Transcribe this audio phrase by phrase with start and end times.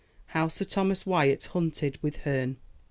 [0.33, 2.57] How Sir Thomas Wyat hunted with Herne.